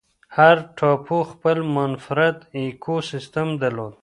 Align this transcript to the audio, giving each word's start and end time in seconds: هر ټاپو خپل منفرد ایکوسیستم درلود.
هر 0.35 0.57
ټاپو 0.77 1.19
خپل 1.31 1.57
منفرد 1.75 2.37
ایکوسیستم 2.57 3.47
درلود. 3.61 3.93